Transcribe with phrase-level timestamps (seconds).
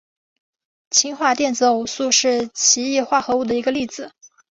[0.89, 4.11] 氢化电子偶素是奇异化合物的一个例子。